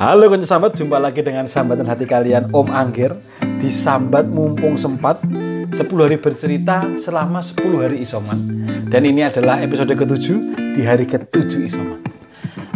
Halo 0.00 0.32
kunci 0.32 0.48
sambat, 0.48 0.80
jumpa 0.80 0.96
lagi 0.96 1.20
dengan 1.20 1.44
sambatan 1.44 1.84
hati 1.84 2.08
kalian 2.08 2.48
Om 2.56 2.72
Anggir 2.72 3.20
di 3.60 3.68
Sambat 3.68 4.32
Mumpung 4.32 4.80
Sempat 4.80 5.20
10 5.20 5.76
hari 5.76 6.16
bercerita 6.16 6.88
selama 6.96 7.44
10 7.44 7.68
hari 7.76 8.00
isoman. 8.00 8.64
Dan 8.88 9.04
ini 9.04 9.28
adalah 9.28 9.60
episode 9.60 9.92
ke-7 9.92 10.56
di 10.72 10.88
hari 10.88 11.04
ke-7 11.04 11.52
isoman. 11.68 12.00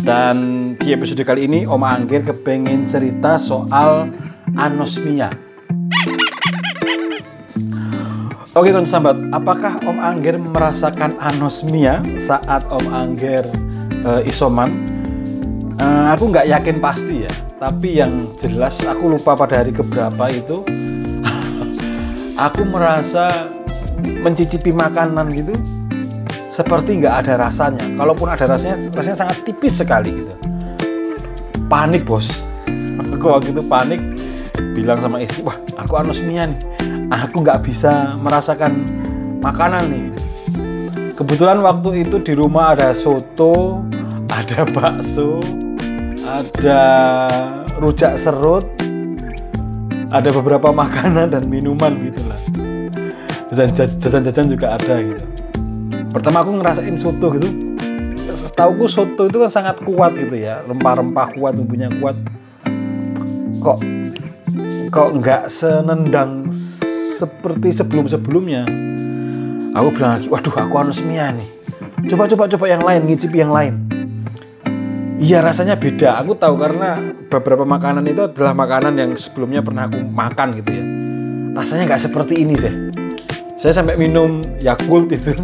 Dan 0.05 0.37
di 0.77 0.93
episode 0.93 1.25
kali 1.25 1.49
ini 1.49 1.65
Om 1.65 1.81
Anggir 1.81 2.29
kepengen 2.29 2.85
cerita 2.85 3.41
soal 3.41 4.13
anosmia. 4.61 5.33
Oke 8.53 8.69
kunci 8.69 8.93
sambat, 8.93 9.17
apakah 9.33 9.81
Om 9.81 9.97
Anggir 9.97 10.37
merasakan 10.37 11.17
anosmia 11.17 12.05
saat 12.21 12.69
Om 12.69 12.85
Anggir 12.93 13.49
uh, 14.05 14.21
isoman 14.29 14.84
Uh, 15.75 16.15
aku 16.15 16.31
nggak 16.31 16.47
yakin 16.47 16.79
pasti 16.79 17.27
ya, 17.27 17.33
tapi 17.59 17.99
yang 17.99 18.31
jelas 18.39 18.79
aku 18.87 19.19
lupa 19.19 19.35
pada 19.35 19.59
hari 19.59 19.75
keberapa 19.75 20.31
itu 20.31 20.63
aku 22.47 22.63
merasa 22.63 23.51
mencicipi 24.23 24.71
makanan 24.71 25.35
gitu 25.35 25.55
seperti 26.55 27.03
nggak 27.03 27.27
ada 27.27 27.51
rasanya. 27.51 27.83
Kalaupun 27.99 28.31
ada 28.31 28.47
rasanya, 28.47 28.79
rasanya 28.95 29.19
sangat 29.27 29.43
tipis 29.43 29.83
sekali 29.83 30.15
gitu. 30.15 30.35
Panik 31.67 32.07
bos, 32.07 32.47
aku 33.11 33.35
waktu 33.35 33.51
itu 33.51 33.63
panik 33.67 33.99
bilang 34.79 35.03
sama 35.03 35.19
istri, 35.19 35.43
wah 35.43 35.59
aku 35.75 35.99
anosmia 35.99 36.47
nih, 36.47 36.59
aku 37.11 37.43
nggak 37.43 37.67
bisa 37.67 38.15
merasakan 38.23 38.87
makanan 39.43 39.91
nih. 39.91 40.07
Kebetulan 41.19 41.59
waktu 41.63 42.07
itu 42.07 42.23
di 42.23 42.39
rumah 42.39 42.79
ada 42.79 42.95
soto, 42.95 43.83
ada 44.39 44.63
bakso, 44.71 45.43
ada 46.25 46.81
rujak 47.77 48.17
serut, 48.17 48.65
ada 50.09 50.29
beberapa 50.33 50.73
makanan 50.73 51.37
dan 51.37 51.45
minuman 51.47 51.93
gitulah. 52.01 52.41
Dan 53.55 53.71
jajan-jajan 53.71 54.47
juga 54.51 54.75
ada 54.75 54.99
gitu. 55.05 55.25
Pertama 56.11 56.43
aku 56.43 56.59
ngerasain 56.59 56.97
soto 56.97 57.29
gitu. 57.37 57.49
Setauku 58.35 58.89
soto 58.89 59.29
itu 59.29 59.37
kan 59.39 59.51
sangat 59.53 59.77
kuat 59.85 60.17
gitu 60.17 60.35
ya, 60.35 60.65
rempah-rempah 60.65 61.37
kuat, 61.39 61.55
bumbunya 61.55 61.93
kuat. 62.01 62.17
Kok 63.61 63.79
kok 64.91 65.09
nggak 65.21 65.51
senendang 65.51 66.51
seperti 67.15 67.75
sebelum-sebelumnya. 67.75 68.67
Aku 69.75 69.91
bilang 69.91 70.19
lagi, 70.19 70.31
waduh 70.31 70.55
aku 70.55 70.75
anosmia 70.79 71.35
nih. 71.35 71.51
Coba 72.11 72.31
coba 72.31 72.47
coba 72.47 72.65
yang 72.71 72.83
lain, 72.83 73.11
ngicipi 73.11 73.43
yang 73.43 73.51
lain 73.51 73.94
Iya 75.15 75.47
rasanya 75.47 75.79
beda. 75.79 76.19
Aku 76.27 76.35
tahu 76.35 76.59
karena 76.59 76.99
beberapa 77.31 77.63
makanan 77.63 78.03
itu 78.11 78.27
adalah 78.27 78.51
makanan 78.51 78.99
yang 78.99 79.11
sebelumnya 79.15 79.63
pernah 79.63 79.87
aku 79.87 80.03
makan 80.03 80.59
gitu 80.59 80.71
ya. 80.75 80.85
Rasanya 81.55 81.83
nggak 81.87 82.03
seperti 82.03 82.35
ini 82.43 82.55
deh. 82.59 82.75
Saya 83.55 83.79
sampai 83.79 83.95
minum 83.95 84.43
Yakult 84.59 85.15
itu 85.15 85.39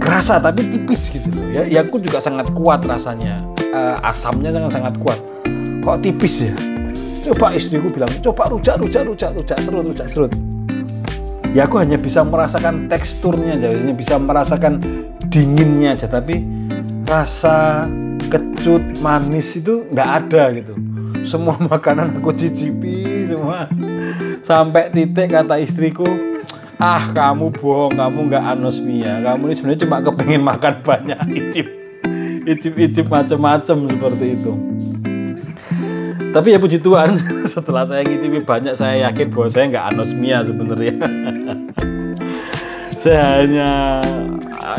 kerasa 0.00 0.40
tapi 0.40 0.72
tipis 0.72 1.12
gitu 1.12 1.28
loh. 1.36 1.52
Ya 1.52 1.68
Yakult 1.68 2.00
juga 2.00 2.24
sangat 2.24 2.48
kuat 2.56 2.80
rasanya. 2.88 3.36
Uh, 3.72 3.96
asamnya 4.00 4.56
sangat 4.56 4.72
sangat 4.72 4.94
kuat. 4.96 5.20
Kok 5.84 6.00
tipis 6.00 6.48
ya? 6.48 6.54
Coba 7.28 7.54
istriku 7.54 7.86
bilang, 7.92 8.10
coba 8.24 8.50
rujak, 8.50 8.82
rujak, 8.82 9.06
rujak, 9.06 9.30
rujak, 9.36 9.58
serut, 9.62 9.84
rujak, 9.86 10.08
serut. 10.10 10.32
Ya 11.52 11.68
aku 11.68 11.78
hanya 11.78 12.00
bisa 12.00 12.24
merasakan 12.24 12.88
teksturnya 12.88 13.60
aja, 13.60 13.68
hanya 13.70 13.94
bisa 13.94 14.16
merasakan 14.18 14.80
dinginnya 15.30 15.94
aja, 15.94 16.10
tapi 16.10 16.42
rasa 17.12 17.84
kecut 18.32 18.80
manis 19.04 19.52
itu 19.60 19.84
nggak 19.92 20.08
ada 20.24 20.42
gitu. 20.56 20.74
Semua 21.28 21.60
makanan 21.72 22.16
aku 22.16 22.32
cicipi 22.32 23.28
semua. 23.28 23.68
Sampai 24.40 24.88
titik 24.88 25.28
kata 25.28 25.60
istriku 25.60 26.08
ah 26.80 27.12
kamu 27.12 27.52
bohong 27.52 28.00
kamu 28.00 28.18
nggak 28.32 28.44
anosmia. 28.56 29.20
Kamu 29.20 29.52
ini 29.52 29.54
sebenarnya 29.60 29.80
cuma 29.84 29.96
kepengen 30.00 30.42
makan 30.42 30.74
banyak 30.88 31.20
icip 31.36 31.68
icip 32.42 32.74
icip 32.80 33.06
macam-macam 33.12 33.76
seperti 33.92 34.26
itu. 34.32 34.52
Tapi 36.32 36.56
ya 36.56 36.58
puji 36.58 36.80
Tuhan 36.80 37.20
setelah 37.52 37.84
saya 37.84 38.08
ngicipi 38.08 38.40
banyak 38.40 38.72
saya 38.72 39.12
yakin 39.12 39.28
bahwa 39.28 39.48
saya 39.52 39.64
nggak 39.68 39.86
anosmia 39.92 40.38
sebenarnya. 40.48 40.96
Saya 43.02 43.42
hanya 43.42 43.70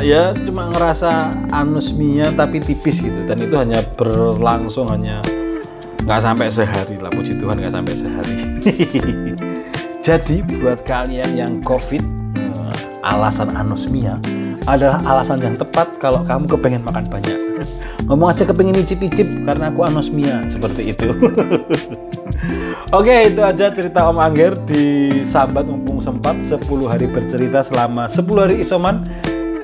ya 0.04 0.32
cuma 0.48 0.72
ngerasa 0.72 1.36
anosmia 1.52 2.32
tapi 2.32 2.64
tipis 2.64 3.04
gitu. 3.04 3.28
Dan 3.28 3.38
itu 3.44 3.56
hanya 3.60 3.84
berlangsung 3.96 4.88
hanya 4.90 5.20
nggak 6.04 6.22
sampai 6.24 6.48
sehari 6.52 6.96
lah. 7.00 7.12
Puji 7.12 7.40
Tuhan 7.40 7.60
nggak 7.60 7.74
sampai 7.74 7.94
sehari. 7.96 8.36
Jadi 10.08 10.44
buat 10.60 10.84
kalian 10.84 11.32
yang 11.40 11.54
covid 11.64 12.04
eh, 12.36 12.76
alasan 13.08 13.56
anosmia 13.56 14.20
adalah 14.68 15.00
alasan 15.04 15.40
yang 15.40 15.56
tepat 15.56 16.00
kalau 16.00 16.24
kamu 16.24 16.48
kepengen 16.48 16.84
makan 16.84 17.08
banyak. 17.08 17.40
Ngomong 18.08 18.36
aja 18.36 18.44
kepengen 18.44 18.84
icip-icip 18.84 19.48
karena 19.48 19.72
aku 19.72 19.88
anosmia. 19.88 20.44
Seperti 20.52 20.92
itu. 20.92 21.12
Oke 22.98 23.32
itu 23.32 23.42
aja 23.42 23.74
cerita 23.74 24.06
Om 24.06 24.20
Angger 24.20 24.54
di 24.68 25.10
Sambat 25.24 25.66
Mumpung 25.66 26.04
Sempat. 26.04 26.36
10 26.44 26.60
hari 26.86 27.08
bercerita 27.08 27.64
selama 27.64 28.12
10 28.12 28.28
hari 28.44 28.56
isoman 28.60 29.08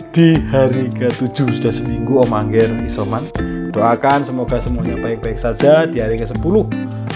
di 0.09 0.33
hari 0.49 0.89
ke-7 0.89 1.61
sudah 1.61 1.73
seminggu 1.73 2.21
Om 2.25 2.33
Angger 2.33 2.69
isoman. 2.85 3.25
Doakan 3.69 4.25
semoga 4.25 4.57
semuanya 4.57 4.97
baik-baik 4.97 5.37
saja 5.37 5.85
di 5.85 6.01
hari 6.01 6.17
ke-10 6.17 6.55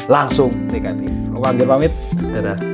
langsung 0.05 0.53
negatif. 0.69 1.09
Om 1.33 1.41
Angger 1.41 1.65
pamit. 1.65 1.93
Dadah 2.21 2.72